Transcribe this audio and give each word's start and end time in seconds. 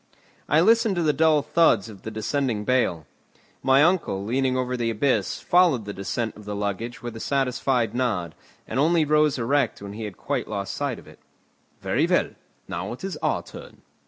I 0.49 0.61
listened 0.61 0.95
to 0.95 1.03
the 1.03 1.13
dull 1.13 1.43
thuds 1.43 1.87
of 1.87 2.01
the 2.01 2.09
descending 2.09 2.65
bale. 2.65 3.05
My 3.61 3.83
uncle, 3.83 4.25
leaning 4.25 4.57
over 4.57 4.75
the 4.75 4.89
abyss, 4.89 5.39
followed 5.39 5.85
the 5.85 5.93
descent 5.93 6.35
of 6.35 6.45
the 6.45 6.55
luggage 6.55 7.03
with 7.03 7.15
a 7.15 7.19
satisfied 7.19 7.93
nod, 7.93 8.33
and 8.67 8.79
only 8.79 9.05
rose 9.05 9.37
erect 9.37 9.79
when 9.79 9.93
he 9.93 10.05
had 10.05 10.17
quite 10.17 10.47
lost 10.47 10.73
sight 10.73 10.97
of 10.97 11.07
it. 11.07 11.19
"Very 11.81 12.07
well, 12.07 12.31
now 12.67 12.93
it 12.93 13.03
is 13.03 13.15
our 13.17 13.43
turn." 13.43 13.83